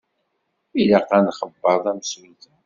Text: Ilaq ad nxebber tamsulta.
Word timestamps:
Ilaq 0.81 1.09
ad 1.17 1.21
nxebber 1.27 1.77
tamsulta. 1.85 2.51